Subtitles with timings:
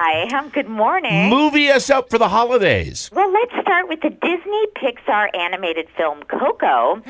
[0.00, 0.44] I am.
[0.44, 1.30] Um, good morning.
[1.30, 3.10] Movie us up for the holidays.
[3.12, 7.02] Well, let's start with the Disney Pixar animated film Coco.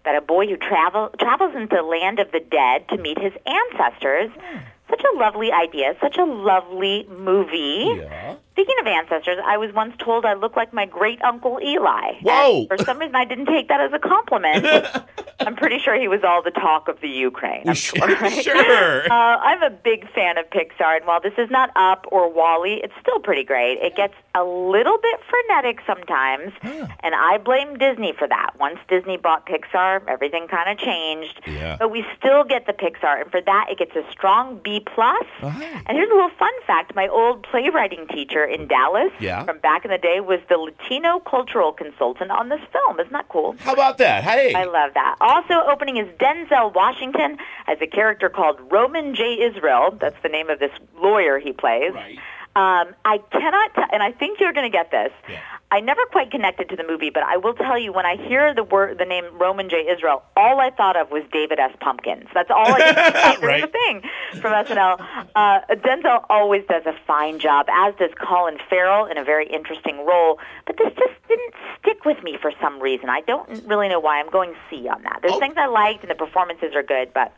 [0.00, 3.32] About a boy who travel travels into the land of the dead to meet his
[3.46, 4.30] ancestors.
[4.38, 4.58] Hmm.
[4.88, 5.94] Such a lovely idea.
[6.00, 8.00] Such a lovely movie.
[8.00, 8.36] Yeah.
[8.52, 12.14] Speaking of ancestors, I was once told I look like my great uncle Eli.
[12.22, 12.66] Whoa.
[12.66, 14.66] For some reason, I didn't take that as a compliment.
[15.40, 17.68] I'm pretty sure he was all the talk of the Ukraine.
[17.68, 18.06] I'm sure.
[18.06, 18.44] right?
[18.44, 19.00] sure.
[19.10, 22.80] Uh, I'm a big fan of Pixar, and while this is not Up or WALL-E,
[22.84, 23.78] it's still pretty great.
[23.78, 28.50] It gets a little bit frenetic sometimes, and I blame Disney for that.
[28.58, 31.40] Once Disney bought Pixar, everything kind of changed.
[31.46, 31.76] Yeah.
[31.78, 35.26] But we still get the Pixar, and for that, it gets a strong B plus.
[35.42, 35.62] Uh-huh.
[35.86, 39.44] And here's a little fun fact: my old playwriting teacher in Dallas, Yeah.
[39.44, 43.00] from back in the day, was the Latino cultural consultant on this film.
[43.00, 43.56] Isn't that cool?
[43.60, 44.22] How about that?
[44.24, 44.54] Hey.
[44.54, 45.16] I love that.
[45.30, 49.40] Also opening is Denzel Washington as a character called Roman J.
[49.40, 49.96] Israel.
[50.00, 51.92] That's the name of this lawyer he plays.
[51.94, 52.18] Right.
[52.56, 55.12] Um, I cannot, t- and I think you're going to get this.
[55.28, 55.38] Yeah.
[55.70, 58.52] I never quite connected to the movie, but I will tell you when I hear
[58.52, 59.86] the word, the name Roman J.
[59.88, 61.70] Israel, all I thought of was David S.
[61.80, 62.26] Pumpkins.
[62.34, 63.62] That's all I could Right.
[63.62, 64.02] A thing
[64.40, 65.00] from SNL.
[65.36, 70.04] Uh, Denzel always does a fine job, as does Colin Farrell in a very interesting
[70.04, 70.40] role.
[70.66, 73.08] But this just didn't stick with me for some reason.
[73.08, 74.18] I don't really know why.
[74.18, 75.20] I'm going C on that.
[75.22, 75.38] There's Oh.
[75.38, 77.32] things I liked, and the performances are good, but.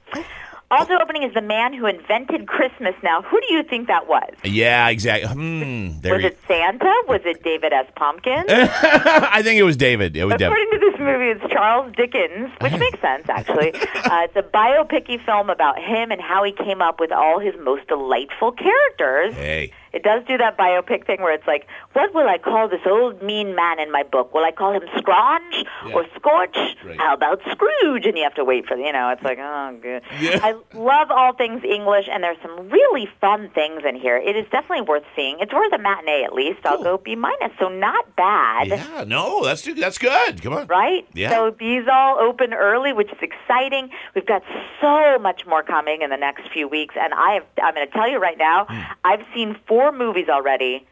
[0.72, 2.94] Also opening is the man who invented Christmas.
[3.02, 4.30] Now, who do you think that was?
[4.42, 5.28] Yeah, exactly.
[5.30, 6.00] Hmm.
[6.00, 6.92] There Was you- it Santa?
[7.08, 7.86] Was it David S.
[7.94, 8.46] Pumpkins?
[8.48, 10.16] I think it was David.
[10.16, 10.46] It was David.
[10.52, 13.74] According to this movie, it's Charles Dickens, which makes sense, actually.
[13.74, 17.54] Uh, it's a biopicy film about him and how he came up with all his
[17.62, 19.34] most delightful characters.
[19.34, 19.72] Hey.
[19.92, 23.22] It does do that biopic thing where it's like, what will I call this old
[23.22, 24.32] mean man in my book?
[24.32, 25.92] Will I call him Scrooge Yeah.
[25.94, 26.56] or Scorch?
[26.82, 26.96] Right.
[26.96, 28.06] How about Scrooge?
[28.06, 30.02] And you have to wait for the, you know, it's like, oh, good.
[30.18, 30.40] Yeah.
[30.42, 34.16] I love all things English, and there's some really fun things in here.
[34.16, 35.36] It is definitely worth seeing.
[35.40, 36.60] It's worth a matinee at least.
[36.64, 38.68] I'll go B minus, so not bad.
[38.68, 40.40] Yeah, no, that's that's good.
[40.42, 40.66] Come on.
[40.68, 40.91] Right?
[41.14, 41.30] Yeah.
[41.30, 43.90] So these all open early, which is exciting.
[44.14, 44.42] We've got
[44.80, 47.92] so much more coming in the next few weeks, and I have, I'm going to
[47.92, 48.80] tell you right now, Hmm.
[49.04, 50.86] I've seen four movies already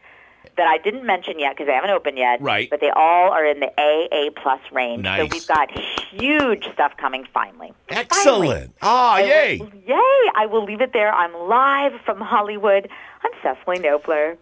[0.57, 2.41] that I didn't mention yet because they haven't opened yet.
[2.41, 2.69] Right.
[2.69, 5.03] But they all are in the A A plus range.
[5.03, 5.21] Nice.
[5.21, 5.69] So we've got
[6.11, 7.71] huge stuff coming finally.
[7.89, 8.73] Excellent.
[8.81, 9.57] Ah, I yay.
[9.59, 10.31] will- yay!
[10.35, 11.11] I will leave it there.
[11.13, 12.89] I'm live from Hollywood.
[13.23, 14.37] I'm Cecily Knopfler.